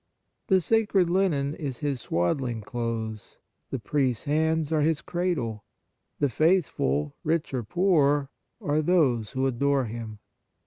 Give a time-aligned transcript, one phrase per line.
[0.47, 3.37] The sacred linen is His swaddling clothes,
[3.69, 5.63] the priest s hands are His cradle,
[6.17, 10.17] the faithful, rich or poor, are those who adore Him.